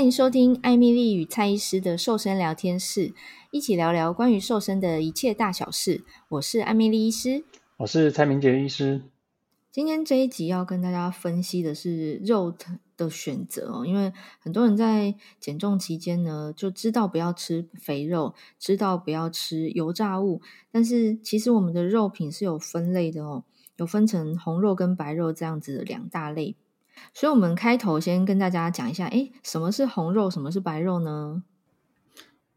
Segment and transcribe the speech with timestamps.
[0.00, 3.12] 欢迎收听艾米丽与蔡医师的瘦身聊天室，
[3.50, 6.02] 一起聊聊关于瘦身的一切大小事。
[6.30, 7.44] 我是艾米丽医师，
[7.76, 9.02] 我是蔡明杰医师。
[9.70, 12.56] 今天这一集要跟大家分析的是肉
[12.96, 20.40] 的选择哦，因为很多人在减重期间呢，就知道不要吃肥肉，知道不要吃油炸物，
[20.72, 23.44] 但是其实我们的肉品是有分类的哦，
[23.76, 26.56] 有分成红肉跟白肉这样子的两大类。
[27.12, 31.42] 所以，我们开头先跟大家讲一下，诶，什么是红肉，什么是白肉呢？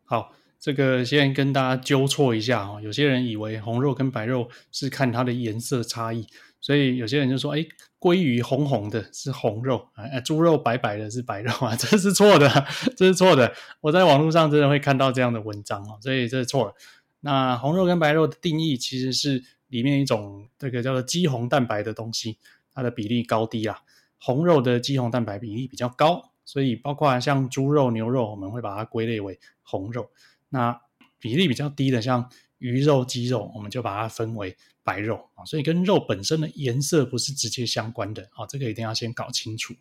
[0.06, 2.80] 好，这个先跟大家纠错一下哦。
[2.82, 6.28] 有些人以为红肉跟白肉是看它的颜色差异，
[6.62, 7.68] 所以有些人就说，诶，
[8.00, 13.54] 鲑鱼红红的是红肉，哎，猪肉白白的是白肉啊，这是错的， 这是错的。
[13.82, 16.74] 我在网络上真的会看到这样的文章哦，所以这是错了。
[17.22, 22.38] 那红肉跟白肉的定义其实是里面一种这个叫做肌红蛋白的东西，
[22.74, 23.80] 它的比例高低啊。
[24.26, 30.12] 红肉的肌红蛋白比例比较高，所以包括像猪肉、牛肉，我们会把它归类为红肉。
[30.48, 30.80] 那
[31.20, 35.44] 比例比较低的，像鱼肉、鸡肉，我们就把它分为白肉啊。
[35.44, 39.74] 所以跟肉本身的颜色不是直接相关的啊，这个一定要先搞清楚。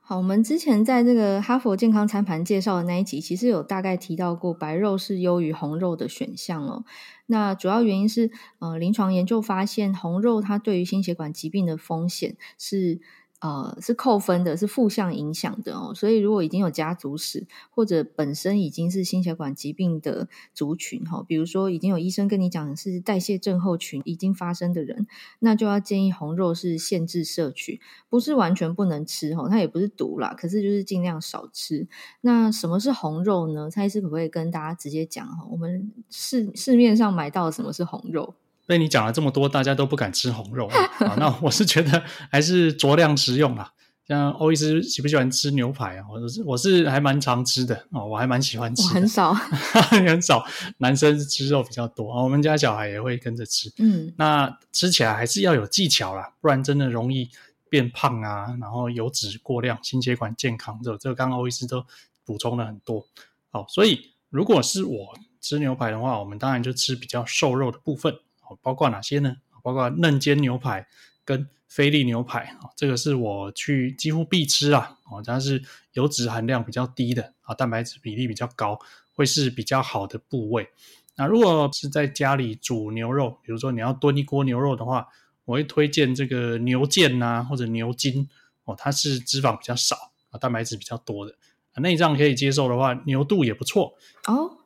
[0.00, 6.84] 好，我们之前在这个哈佛健康餐盘介绍的那一集，其实有大概提到过，白肉是优于红肉的选项哦。
[7.26, 13.00] 那主要原因是，呃，临床研究发现，红肉它对于心血管疾病的风险是。
[13.40, 15.92] 呃，是扣分的，是负向影响的哦。
[15.94, 25.06] 所以，如果已经有家族史，或者本身已经是心血管疾病的族群哈，比如说已经有医生跟你讲是代谢症候群已经发生的人，
[25.38, 31.86] 那就要建议红肉是限制摄取，不是完全不能吃哈，它也不是毒啦，可是就是尽量少吃。
[32.22, 33.70] 那什么是红肉呢？
[33.70, 35.46] 蔡医师可不可以跟大家直接讲哈？
[35.50, 38.34] 我们市市面上买到什么是红肉？
[38.68, 41.16] 被你讲了这么多，大家都不敢吃红肉啊！
[41.16, 43.72] 那我是觉得还是酌量食用啦。
[44.06, 46.04] 像欧医师喜不喜欢吃牛排啊？
[46.10, 48.88] 我是我是还蛮常吃的哦，我还蛮喜欢吃的。
[48.90, 49.32] 很少，
[49.88, 50.44] 很少，
[50.78, 52.22] 男生吃肉比较多啊。
[52.22, 53.72] 我们家小孩也会跟着吃。
[53.78, 57.30] 嗯，那吃起来还是要有技巧啦，不然真的容易
[57.70, 58.54] 变胖啊。
[58.60, 61.82] 然后油脂过量，心血管健康这这个刚刚欧医师都
[62.26, 63.06] 补充了很多。
[63.50, 68.14] 好，所以如果是我吃牛排的话，我们当然就吃比较瘦肉的部分。
[68.62, 69.36] 包括哪些呢？
[69.62, 70.86] 包括嫩煎牛排
[71.24, 74.98] 跟菲力牛排啊，这个是我去几乎必吃啊。
[75.10, 78.78] 哦，它是油脂含量比较低的啊，蛋白质比例比较高，
[79.14, 80.68] 会是比较好的部位。
[81.16, 85.08] 那如果是在家里煮牛肉，比如说你要炖一锅牛肉的话，
[85.44, 88.28] 我会推荐这个牛腱啊，或者牛筋
[88.64, 89.96] 哦，它是脂肪比较少
[90.30, 91.34] 啊，蛋白质比较多的。
[91.80, 93.94] 内脏可以接受的话，牛肚也不错
[94.26, 94.58] 哦。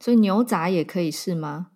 [0.00, 1.70] 所以牛杂也可以是吗？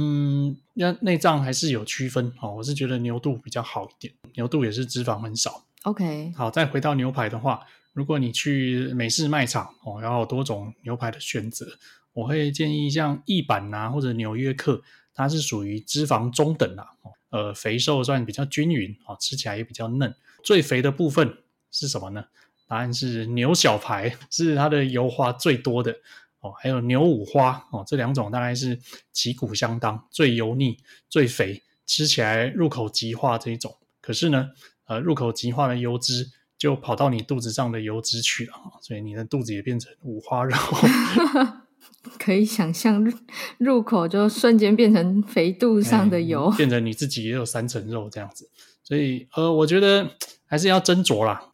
[0.00, 2.54] 嗯，那内脏还是有区分哦。
[2.54, 5.64] 我是觉得牛肚比较好一点，牛肚也是脂肪很少。
[5.82, 11.66] OK，好，再回到牛排的话，如果你去美式卖场哦，然后多种牛排的选择，
[12.12, 14.80] 我会建议像意板呐或者纽约客，
[15.14, 16.86] 它是属于脂肪中等啦，
[17.30, 20.14] 呃，肥瘦算比较均匀哦，吃起来也比较嫩。
[20.44, 21.38] 最肥的部分
[21.72, 22.26] 是什么呢？
[22.68, 25.96] 答案是牛小排， 是它的油花最多的。
[26.40, 28.78] 哦，还有牛五花哦，这两种大概是
[29.12, 30.78] 旗鼓相当，最油腻、
[31.08, 33.76] 最肥，吃起来入口即化这一种。
[34.00, 34.50] 可是呢，
[34.86, 40.56] 呃，入口即化的油脂就跑到你肚子上的油脂去了，所以你的肚子也变成五花肉。
[42.18, 43.12] 可以想象，
[43.58, 48.48] 入口就瞬间变成肥肚上的油，哎，变成你自己也有三层肉这样子。
[48.82, 50.10] 所以，呃，我觉得
[50.46, 51.50] 还是要斟酌啦，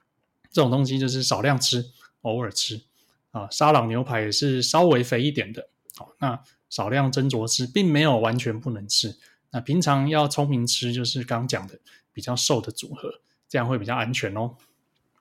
[0.50, 1.86] 这种东西就是少量吃，
[2.22, 2.82] 偶尔吃。
[3.34, 6.40] 啊，沙朗牛排也是稍微肥一点的，好，那
[6.70, 9.16] 少量斟酌吃，并没有完全不能吃。
[9.50, 11.80] 那平常要聪明吃，就是刚讲的
[12.12, 13.10] 比较瘦的组合，
[13.48, 14.54] 这样会比较安全哦。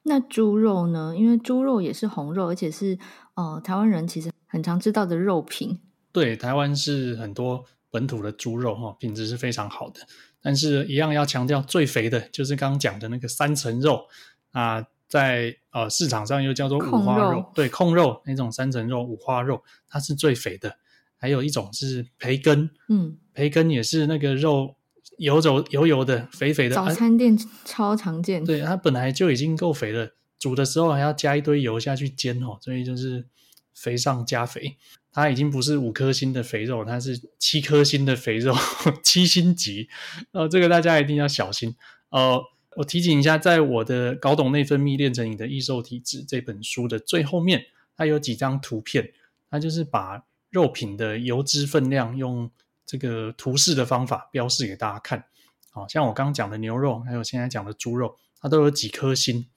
[0.04, 1.16] 那猪肉呢？
[1.18, 3.00] 因为猪肉也是红肉，而且是
[3.34, 5.80] 呃台湾人其实很常知道的肉品。
[6.12, 10.02] 对，台湾是很多本土的猪肉哈，品质是非常好的。
[10.40, 14.06] 但是，一样要强调，最肥的就是刚刚讲的那个三层肉
[14.52, 14.86] 啊。
[15.14, 20.78] 在呃市场上又叫做五花肉，肉对，控肉那种三层肉五花肉，它是最肥的。
[21.18, 24.76] 还有一种是培根，嗯，培根也是那个肉
[25.20, 26.74] 油油油油的，肥肥的。
[26.74, 28.44] 早餐店超常见。
[28.44, 33.28] 对，它本来就已经够肥了，煮的时候还要加一堆油下去煎哦，所以就是
[33.76, 34.78] 肥上加肥。
[35.12, 38.56] 它已经不是五颗星的肥肉，它是七颗星的肥肉，
[39.04, 39.88] 七星级。
[40.32, 41.76] 呃，这个大家一定要小心
[42.10, 42.42] 呃。
[42.78, 47.66] 我提醒一下，在我的《搞懂内分泌，练成你的易瘦体质》这本书的最后面，
[47.96, 49.14] 它有几张图片，
[49.50, 52.50] 它就是把肉品的油脂分量用
[52.86, 55.26] 这个图示的方法标示给大家看。
[55.72, 59.48] 好，像我刚刚讲的牛肉，还有现在讲的猪肉，它都有几颗星，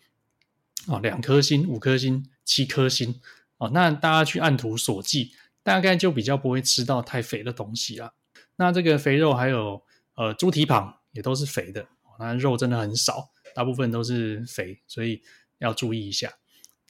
[0.87, 3.21] 哦，两颗星、五颗星、七颗星
[3.59, 5.31] 哦，那大家去按图索骥，
[5.63, 8.13] 大概就比较不会吃到太肥的东西啦。
[8.57, 9.83] 那这个肥肉还有
[10.15, 11.87] 呃猪蹄膀也都是肥的，
[12.19, 15.23] 那肉真的很少，大部分都是肥，所以
[15.59, 16.33] 要注意一下。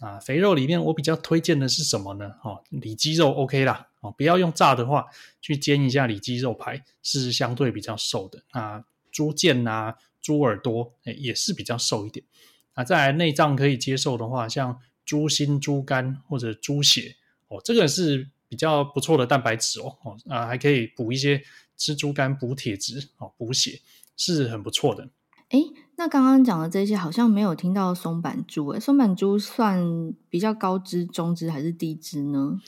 [0.00, 2.34] 啊，肥肉里面我比较推荐的是什么呢？
[2.44, 5.06] 哦，里脊肉 OK 啦，哦，不要用炸的话，
[5.40, 8.44] 去煎一下里脊肉排是相对比较瘦的。
[8.50, 12.26] 啊，猪腱啊、猪耳朵，哎，也是比较瘦一点。
[12.74, 17.16] 啊，再来内脏可以接受的话，像猪心、猪肝或者猪血，
[17.48, 21.42] 哦，这个是比较不错的蛋白质哦，哦，啊，还可以补一些
[21.78, 23.80] 吃猪肝补铁质，哦，补血
[24.14, 25.08] 是很不错的。
[25.50, 25.60] 哎，
[25.96, 32.60] 那刚刚讲的这些好像没有听到松板猪，哎，松板猪算比较高脂、中脂还是低脂呢？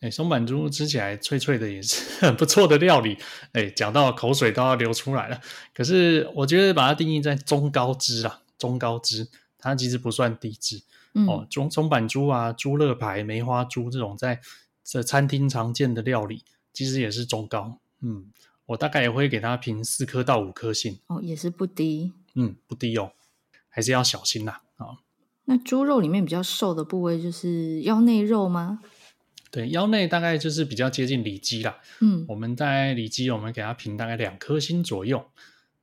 [0.00, 3.18] 哎，松板猪吃起来脆脆的，也是很不错的料理。
[3.52, 5.40] 哎，讲到口水都要流出来了。
[5.74, 9.28] 可是我觉得把它定义在中高脂啊，中高脂，
[9.58, 10.82] 它其实不算低脂。
[11.14, 14.40] 嗯、哦，中松板猪啊、猪肋排、梅花猪这种在
[14.82, 16.42] 这餐厅常见的料理，
[16.72, 17.78] 其实也是中高。
[18.00, 18.26] 嗯。
[18.66, 23.12] 我大概也会给它评四颗到五颗星哦，也是不低，嗯，不低哦，
[23.68, 24.86] 还是要小心啦啊。
[24.86, 24.98] 哦、
[25.44, 28.80] 那猪肉里面比较瘦的部位就是腰内肉吗？
[29.50, 31.78] 对，腰内大概就是比较接近里脊啦。
[32.00, 35.24] 嗯，我们在里脊，我们给它评大概两颗星左右。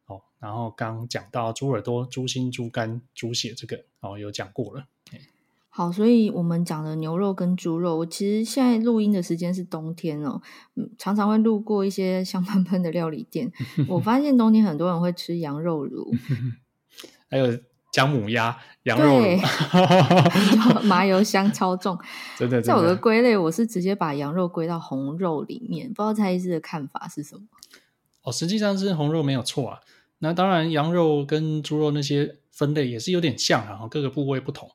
[0.08, 4.88] 哦，然后刚讲到猪耳朵、猪心、猪肝、猪血这个哦，有讲过了。
[5.82, 10.40] 好，所以我们讲的牛肉跟猪肉，我其实现在录音的时间是冬天哦，
[10.76, 13.52] 嗯，常常会路过一些香喷喷的料理店，
[13.90, 16.14] 我发现冬天很多人会吃羊肉炉，
[17.32, 17.48] 还有
[17.92, 19.26] 姜母鸭、羊肉炉，
[20.86, 21.98] 麻油香超重，
[22.38, 27.42] 真的，在我的归类，我是直接把羊肉归到红肉里面，不知道蔡医师的看法是什么？
[28.22, 29.80] 哦，实际上是红肉没有错啊，
[30.20, 34.70] 那当然羊肉跟猪肉那些分类也是有点像啊，各个部位不同。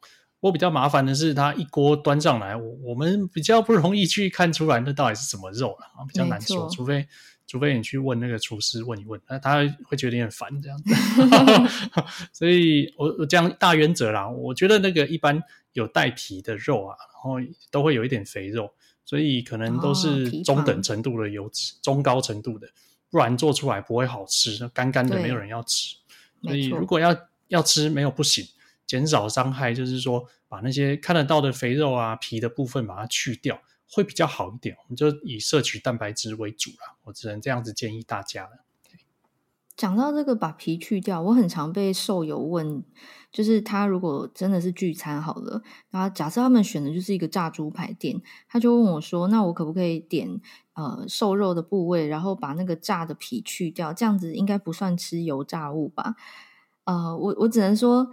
[0.47, 6.71] 我比较麻烦的是，它一锅端上来，我我们比较不容易去看出来那到底是什么肉了啊，比较难说。
[6.71, 7.07] 除非
[7.49, 10.95] 除非你去问那个厨师问一问，那他会觉得有点烦这样子。
[12.33, 17.39] 所以我我这样大原则啦，我觉得那个一般有带皮的肉啊，然后
[17.71, 18.73] 都会有一点肥肉，
[19.05, 22.69] 所以可能都是中等程度的油脂，哦、中高程度的，
[23.11, 25.97] 不然做出来不会好吃，干干的没有人要吃。
[26.43, 27.17] 所以如果要
[27.49, 28.47] 要吃，没有不行。
[28.87, 33.61] 减少伤害，就是说把那些看得到的肥肉啊、皮的部分把它去掉，
[33.91, 34.77] 会比较好一点。
[34.77, 38.65] 我们就以摄取蛋白质为主啦，我只能这样子建议大家了。
[39.77, 42.83] 讲到这个把皮去掉，我很常被瘦友问，
[43.31, 50.41] 就是他如果真的是聚餐好了，然后假设他们选的就是一个炸猪排店，他就问我说：“那我可不可以点
[50.73, 53.93] 呃瘦肉的部位，然后把那个炸的皮去掉？
[53.93, 56.15] 这样子应该不算吃油炸物吧？”
[56.85, 58.09] 呃，我我只能说。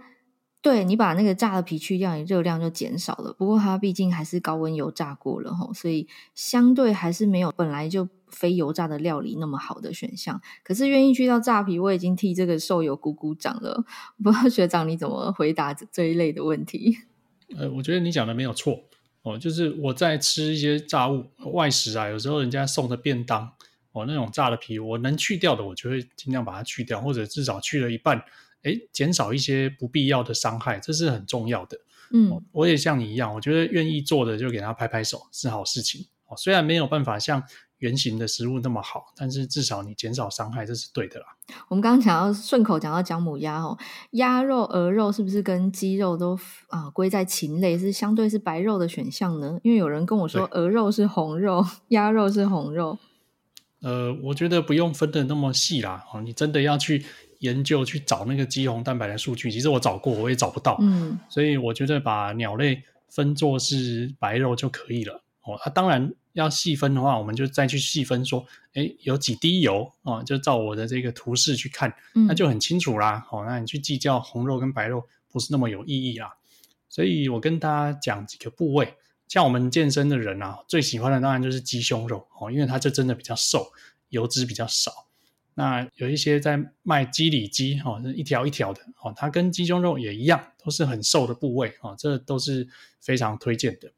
[0.64, 3.34] 对，你把那个炸的皮去掉，你热量就减少了。
[3.34, 10.40] 不过它毕竟还是高温油炸过了齁，所以相对还是没有本来就非油炸的料理那么好的选项。
[10.62, 13.84] 可是愿意去掉炸皮，我已经替这个瘦友鼓鼓掌了。
[14.22, 16.96] 不知道学长你怎么回答这一类的问题？
[17.58, 18.80] 呃，我觉得你讲的没有错
[19.20, 23.52] 哦，就是我在吃一些炸物外食啊，有时候人家送的便当
[23.92, 28.24] 哦，那种炸的皮，我能去掉的，我就会尽量把它去掉，或者至少去了一半。
[28.64, 31.78] 哎，减少一些不必要的伤害，这是很重要的。
[32.12, 36.06] 嗯，我也像你一样，我觉得愿意做的就给他拍拍手，是好事情。
[36.26, 37.42] 哦，虽然没有办法像
[37.78, 41.26] 原型的食物那么好，但是至少你减少伤害，这是对的啦。
[41.68, 43.76] 我们刚刚讲到顺口讲到姜母鸭哦，
[44.12, 49.58] 鸭肉、鹅肉是不是跟鸡肉都啊归在禽类，是相对是白肉的选项呢？
[49.62, 52.98] 因为有人跟我说，鹅肉是红肉，鸭肉是红肉。
[53.80, 56.04] 呃，我觉得不用分得那么细啦。
[56.12, 57.04] 哦，你真的要去。
[57.44, 60.78] 研究去找那个肌红蛋白的数据，其实我找过，我也找不到。
[60.80, 65.22] 嗯，所以我觉得把鸟类分作是白肉就可以了。
[65.42, 71.94] 哦，啊，当然要细分的话，我们就再去细分说，哎，有几滴油哦，就照我的这个图示去看，
[72.26, 73.26] 那就很清楚啦。
[73.30, 76.32] 哦，那你去计较红肉跟白肉不是那么有意义啦。
[76.88, 78.94] 所以我跟大家讲几个部位，
[79.28, 83.66] 像我们健身的人啊，最喜欢的当然就是鸡胸肉哦，因为它就真的比较瘦，
[84.08, 84.90] 油脂比较少。
[85.54, 92.68] 那有一些在卖鸡里脊，哦，是一条一条的，哦，它跟鸡胸肉也一样，都是很瘦的部位，哦，这都是
[93.00, 93.92] 非常推荐的。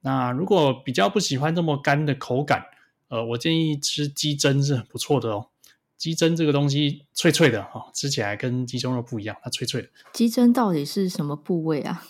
[0.00, 2.64] 那如果比较不喜欢这么干的口感，
[3.08, 5.48] 呃，我建议吃鸡胗是很不错的哦。
[5.96, 9.88] 鸡胗这个东西脆脆的，哦，吃起来跟鸡胸肉不一样，它脆脆的。
[10.12, 12.06] 鸡胗到底是什么部位啊？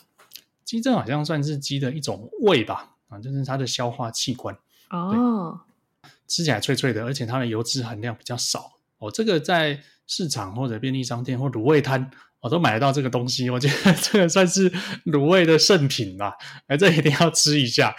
[0.65, 4.57] 鸡胗好像算是鸡的一种胃吧，啊，就是它的消化器官。
[4.91, 5.61] 哦，
[6.27, 8.78] 吃起来脆脆的，而且它的油脂含量比较少。
[8.99, 13.49] 哦，这个在市场或者便利商店或卤味摊，我都买得到这个东西。
[13.51, 14.71] 我觉得这个算是
[15.07, 16.35] 卤味的圣品吧，
[16.67, 17.95] 哎，这一定要吃一下。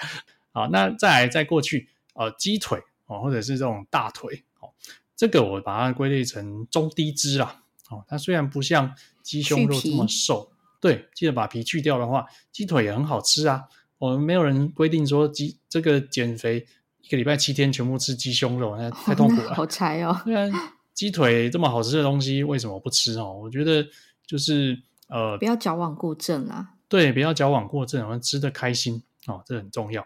[0.52, 4.74] 好，那再来再过去，呃，鸡腿哦，或者是这种大腿哦，
[5.16, 7.64] 这个我把它归类成中低脂啦。
[7.90, 13.66] 哦，它虽然不像鸡胸肉这么瘦，对，记得把皮去掉的话，鸡腿也很好吃啊。
[13.98, 16.66] 我们没有人规定说鸡这个减肥
[17.02, 19.54] 一个礼拜七天全部吃鸡胸肉，那太痛苦了。
[19.54, 20.22] 好柴哦！
[20.24, 20.50] 对啊，
[21.00, 23.40] 鸡腿这么好吃的东西，为什么不吃哦？
[23.42, 23.88] 我觉得
[24.28, 24.78] 就是
[25.08, 26.72] 呃，不要矫枉过正啦。
[26.90, 30.06] 对，不要矫枉过正，我们吃得开心哦，这很重要。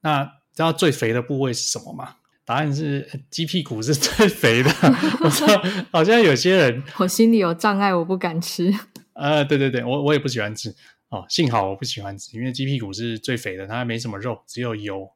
[0.00, 2.16] 那知道最肥的部位是什么吗？
[2.44, 4.68] 答案是鸡屁股是最肥的。
[5.22, 8.74] 我知道好像有些人， 我心里有障碍，我不敢吃。
[9.14, 10.74] 呃，对对对，我我也不喜欢吃。
[11.10, 15.08] 哦，幸好我不喜欢吃，因为鸡屁股是最肥的，它没什么肉，只有油。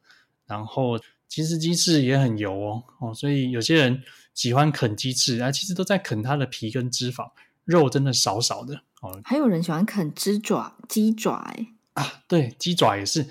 [0.47, 0.97] 然后
[1.33, 4.03] 其实鸡翅也很油哦，哦，所以有些人
[4.35, 7.31] 喜欢啃鸡翅啊，其实都在啃它的皮跟脂肪，
[7.65, 9.19] 肉真的少少的哦。
[9.25, 13.27] 还有人喜欢啃鸡爪，鸡爪哎啊，对，鸡爪也是。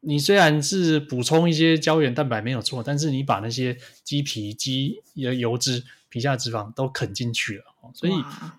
[0.00, 8.12] 你虽然是补充一些胶原蛋白没有错，但是你把那些鸡皮、鸡的油脂、皮下脂肪都啃进去了，所以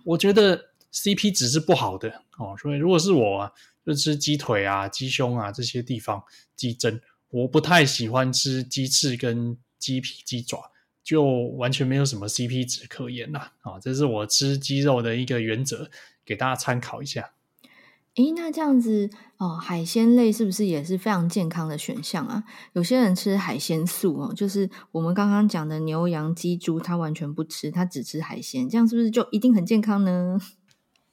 [0.06, 0.72] 我觉得。
[0.90, 3.52] CP 值是不好的哦，所以如果是我啊，
[3.86, 6.24] 就吃鸡腿啊、鸡胸啊这些地方
[6.56, 7.00] 鸡胗，
[7.30, 10.72] 我不太喜欢吃鸡翅跟鸡皮、鸡爪，
[11.04, 11.24] 就
[11.58, 13.80] 完全没有什么 CP 值可言啦啊！
[13.80, 15.90] 这是我吃鸡肉的一个原则，
[16.26, 17.32] 给大家参考一下。
[18.16, 22.44] 诶，那这样子哦，海鲜类是不是也是非常健康的选项啊？
[22.74, 30.40] 有些人吃海鲜素哦，就是我们刚刚讲的牛羊鸡猪，他完全不吃，他只吃海鲜，这样是不是就一定很健康呢？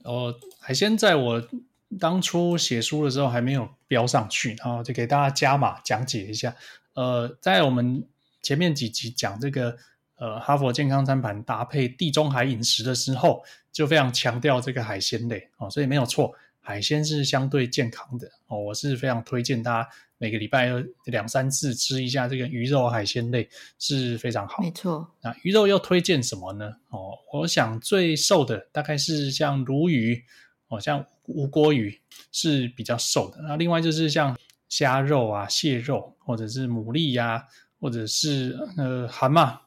[0.04, 1.48] 哦，海鲜在我
[1.98, 6.54] 当初写书的时候还没有标上去，然后就给大家加码讲解一下。
[6.94, 8.06] 呃，在我们
[8.42, 9.76] 前面几集讲这个
[10.16, 19.88] 呃哈佛健康餐盘搭配地中海饮食的时候，就非常强调这个海鲜类哦，所以没有错，海鲜是相对健康的哦，我是非常推荐大家。
[20.16, 23.46] 每个礼拜要两三次吃一下这个鱼肉海鲜类
[23.78, 24.62] 是非常好。
[24.62, 26.76] 没错，那鱼肉又推荐什么呢？
[26.90, 30.24] 哦，我想最瘦的大概是像鲈鱼，
[30.68, 32.00] 哦，像无锅鱼
[32.32, 33.40] 是比较瘦的。
[33.42, 34.36] 那另外就是像
[34.68, 37.46] 虾肉啊、蟹肉，或者是牡蛎呀、
[37.80, 39.58] 或者是呃蛤蟆。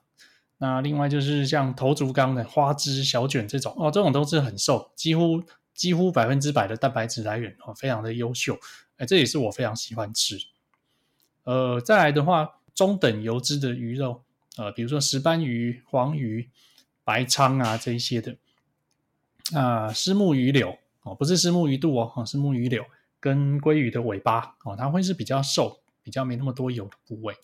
[0.57, 5.43] 那另外就是像头足纲的花枝小卷这种，哦，这种都是很瘦，几乎
[5.75, 8.57] 几乎百分之百的蛋白质来源，哦，非常的优秀。
[8.97, 10.35] 哎，这也是我非常喜欢吃。
[11.43, 14.23] 呃，再来的话，中等油脂的鱼肉，
[14.57, 16.49] 呃，比如说石斑鱼、黄鱼、
[17.03, 18.31] 白鲳啊这一些的，
[19.53, 20.75] 啊、呃，虱目鱼柳
[21.07, 22.83] 哦，不是虱目鱼肚哦，哦，虱目鱼柳
[23.19, 27.35] 跟鲑鱼的尾巴哦，它会是比较瘦、比较没那么多油的部位。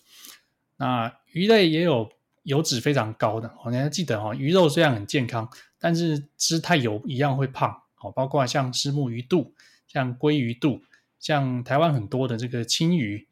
[0.76, 2.10] 那鱼类也有
[2.42, 9.54] 油脂非常高的，哦，你要记得哦，鱼肉虽然很健康，但是吃太油一样会胖哦，包括像虱目鱼肚、
[9.86, 10.80] 像鲑鱼肚。
[11.20, 13.26] 像台湾很多的这个青鱼，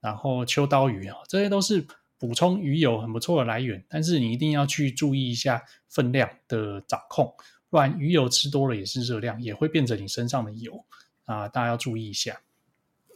[0.00, 1.84] 然后秋刀鱼啊，这些都是
[2.16, 3.84] 补充鱼油很不错的来源。
[3.88, 7.34] 但是你一定要去注意一下分量的掌控，
[7.72, 10.84] 不然鱼油吃多了也是热量，也会变成你身上的油
[11.24, 12.42] 啊，大家要注意一下。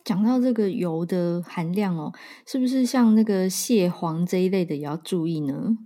[0.03, 2.11] 讲到这个油的含量哦，
[2.47, 5.77] 是不是像那个蟹黄这一类的也要注意呢？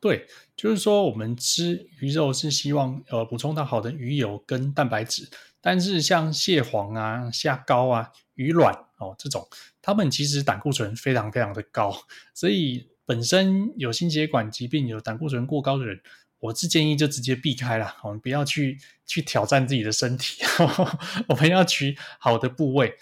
[0.00, 0.26] 对，
[0.56, 5.30] 就是说我们吃鱼肉是希望呃补充到好的鱼油跟蛋白质。
[5.60, 9.46] 但是像蟹黄啊、虾膏啊、鱼卵哦这种，
[9.80, 11.96] 它们其实胆固醇非常非常的高，
[12.34, 16.00] 所以本身有心血管疾病、有胆固醇过高的人，
[16.40, 20.42] 我是建议就直接避开了，我们不要去去挑战自己的身体，
[21.28, 22.94] 我们要取好的部位。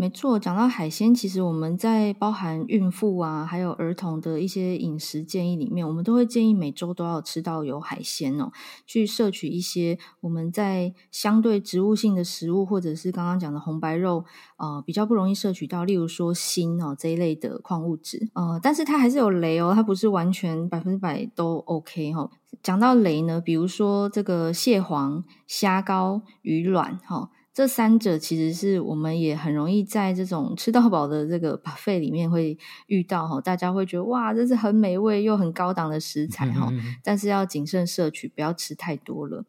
[0.00, 8.50] 没错，讲到海鲜，其实我们在包含孕妇啊，还有儿童的一些饮食建议里面，我们都会建议每周都要吃到有海鲜哦，
[8.86, 14.24] 去摄取一些我们在相对植物性的食物，或者是刚刚讲的红白肉，
[14.56, 22.30] 呃，比较不容易摄取到，例如说锌哦这一类的矿物质，呃，但是它还是有雷哦，它不是完全百分之百都 OK 哈、
[22.62, 27.28] 讲到雷呢，比如说这个蟹黄、虾膏、鱼卵哈。
[27.60, 36.72] 这三者其实是我们也很容易在这种吃到饱的这个 buffet 里面会遇到哈，大家会觉得哇，这是很美味又很高档的食材哈，
[37.04, 39.44] 但是要谨慎摄取，不要吃太多了。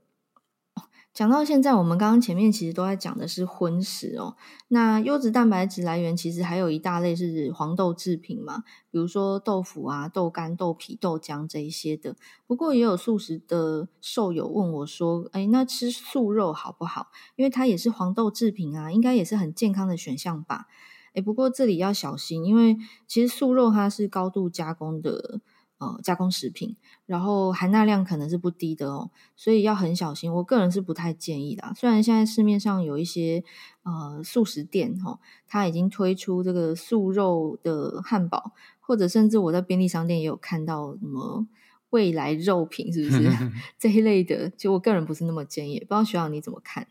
[1.14, 4.38] 讲到现在，我们刚刚前面其实都在讲的是荤食哦。
[4.70, 12.16] 那优质蛋白质来源其实还有一大类是黄豆制品嘛，比如说豆腐啊、豆干、豆皮、豆浆这一些的。
[12.48, 17.08] 不过也有素食的瘦友问我说：“哎，那吃素肉好不好？
[17.36, 20.68] 因为它也是黄豆制品啊，应该也是很健康的选项吧？”
[21.14, 25.42] 哎，不过这里要小心，因为其实素肉它是高度加工的。
[25.82, 26.76] 呃加工食品，
[27.08, 30.32] 然后含钠量可能是不低的哦，所以要很小心。
[30.32, 31.74] 我个人是不太建议的。
[31.76, 33.44] 虽然现在市面上有一些
[33.82, 41.48] 呃素食店哈、哦，它已经推出这个素肉的汉堡，或者甚至我在便利商店也有看到什么
[41.90, 43.28] 未来肉品，是不是
[43.80, 44.50] 这一类的？
[44.52, 46.88] 就我个人不是那么建议，不知道学长你怎么看？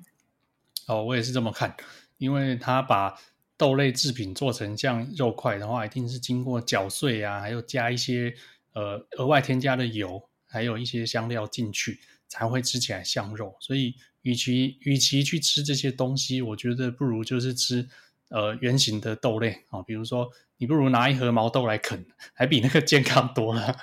[0.88, 1.76] 哦，我也是这么看，
[2.18, 3.14] 因为他把
[3.56, 8.34] 豆类制品做成像肉块的话，一定是经过搅碎啊，还有加一些
[8.72, 13.56] 呃额外添加的油，还有一些香料进去，才会吃起来像肉。
[13.60, 17.88] 所以，与其与其去吃这些东西，我觉得不如就是吃
[18.28, 23.76] 呃圆形的豆类啊，比如说你不如拿一盒毛豆来啃，还比那个健康多了。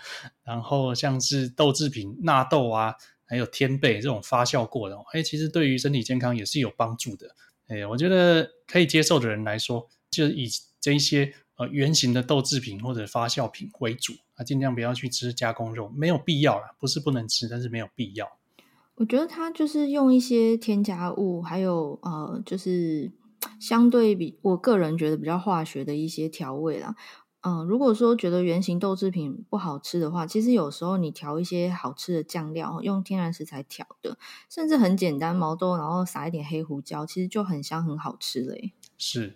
[0.44, 2.96] 然后像是豆制品纳豆啊。
[3.30, 7.36] 还有天贝这种发酵过的，哎，其实对于身体健康也是有帮助的。
[7.68, 18.38] 哎，我觉得可以接受的人来说，就以这一些呃圆形的豆制品或者发酵品为主啊，尽量不要去吃加工肉，没有必要啦，不是不能吃，但是没有必要。
[18.96, 23.12] 我觉得它就是用一些添加物，还有呃，就是
[23.60, 26.96] 相对比我个人觉得比较化学的一些调味啦。
[27.42, 34.18] 嗯，如果说觉得圆形豆制品不好吃的话，其实有时候你调一些好吃的酱料，用天然食材调的，
[34.50, 38.74] 甚至很简单，毛豆然后撒一点黑胡椒，其实就很香很好吃嘞。
[38.98, 39.36] 是。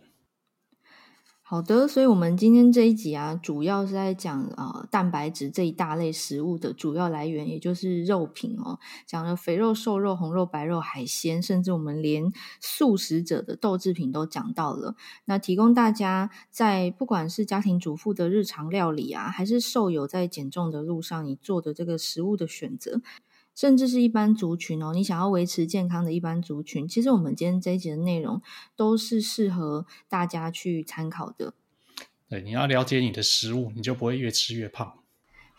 [1.52, 12.32] 好的，所以我们今天这一集啊，主要是在讲呃蛋白质这一大类食物的主要来源，也就是肉品哦，讲了肥肉、瘦肉、红肉、白肉、海鲜，甚至我们连
[12.62, 14.96] 素食者的豆制品都讲到了。
[15.26, 23.02] 那提供大家在不管是家庭主妇的日常料理啊，还是瘦友在减重的路上，你做的这个食物的选择。
[23.62, 28.42] 甚至是一般族群哦，你想要维持健康的一般族群，其实我们今天这一节的内容
[28.76, 31.54] 都是适合大家去参考的。
[32.28, 35.01] 对，你要了解你的食物，你就不会越吃越胖。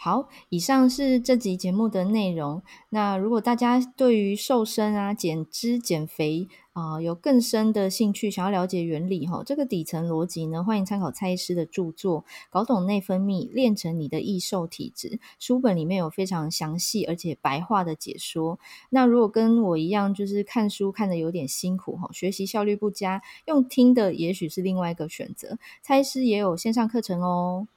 [0.04, 2.60] 好，以上是这集节目的内容。
[2.88, 18.58] 那如果大家对于瘦身啊、减脂、减肥啊、有更深的兴趣，想要了解原理哈，这个底层逻辑呢，欢迎参考蔡医师的著作《搞懂内分泌，练成你的易瘦体质》书本里面有非常详细而且白话的解说。
[18.90, 25.58] 那如果跟我一样，就是看书看得有点辛苦哈，学习效率不佳，用听的也许是另外一个选择。
[25.80, 27.68] 蔡医师也有线上课程哦。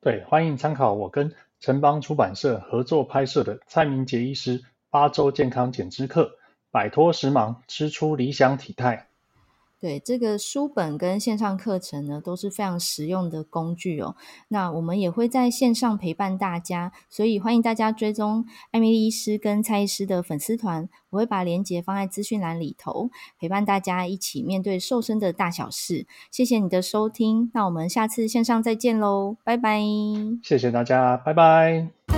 [0.00, 1.32] 对，欢迎参考我跟。
[1.60, 6.30] 城邦出版社合作拍摄的蔡明杰医师八周健康减脂课，
[6.70, 9.07] 摆脱时髦，吃出理想体态。
[9.80, 14.16] 对，这个书本跟线上课程呢，都是非常实用的工具哦。
[14.48, 26.06] 那我们也会在线上陪伴大家，所以欢迎大家追踪艾米丽医师跟蔡医师的粉丝团，我会把链接放在资讯栏里头，陪伴大家一起面对瘦身的大小事。
[26.30, 29.80] 谢谢你的收听，那我们下次线上再见喽，拜拜。
[30.42, 32.17] 谢谢大家，拜拜。